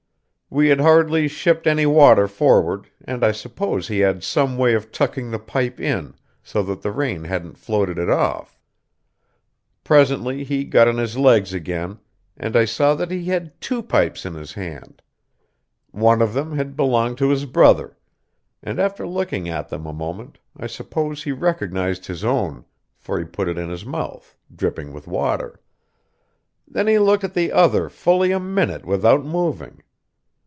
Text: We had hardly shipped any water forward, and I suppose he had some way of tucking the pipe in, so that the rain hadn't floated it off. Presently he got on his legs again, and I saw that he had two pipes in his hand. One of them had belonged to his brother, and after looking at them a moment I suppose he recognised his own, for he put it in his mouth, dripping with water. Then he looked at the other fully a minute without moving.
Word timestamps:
We 0.53 0.67
had 0.67 0.81
hardly 0.81 1.29
shipped 1.29 1.65
any 1.65 1.85
water 1.85 2.27
forward, 2.27 2.89
and 3.05 3.23
I 3.23 3.31
suppose 3.31 3.87
he 3.87 3.99
had 3.99 4.21
some 4.21 4.57
way 4.57 4.73
of 4.73 4.91
tucking 4.91 5.31
the 5.31 5.39
pipe 5.39 5.79
in, 5.79 6.13
so 6.43 6.61
that 6.63 6.81
the 6.81 6.91
rain 6.91 7.23
hadn't 7.23 7.57
floated 7.57 7.97
it 7.97 8.09
off. 8.09 8.59
Presently 9.85 10.43
he 10.43 10.65
got 10.65 10.89
on 10.89 10.97
his 10.97 11.15
legs 11.15 11.53
again, 11.53 11.99
and 12.35 12.57
I 12.57 12.65
saw 12.65 12.95
that 12.95 13.11
he 13.11 13.23
had 13.23 13.61
two 13.61 13.81
pipes 13.81 14.25
in 14.25 14.33
his 14.33 14.51
hand. 14.51 15.01
One 15.91 16.21
of 16.21 16.33
them 16.33 16.57
had 16.57 16.75
belonged 16.75 17.17
to 17.19 17.29
his 17.29 17.45
brother, 17.45 17.97
and 18.61 18.77
after 18.77 19.07
looking 19.07 19.47
at 19.47 19.69
them 19.69 19.85
a 19.85 19.93
moment 19.93 20.37
I 20.57 20.67
suppose 20.67 21.23
he 21.23 21.31
recognised 21.31 22.07
his 22.07 22.25
own, 22.25 22.65
for 22.97 23.17
he 23.17 23.23
put 23.23 23.47
it 23.47 23.57
in 23.57 23.69
his 23.69 23.85
mouth, 23.85 24.35
dripping 24.53 24.91
with 24.91 25.07
water. 25.07 25.61
Then 26.67 26.87
he 26.87 26.99
looked 26.99 27.23
at 27.23 27.35
the 27.35 27.53
other 27.53 27.87
fully 27.87 28.33
a 28.33 28.39
minute 28.41 28.83
without 28.85 29.23
moving. 29.23 29.81